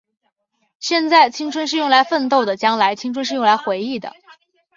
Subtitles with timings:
[0.79, 4.15] 现在，青春是用来奋斗的；将来，青春是用来回忆的。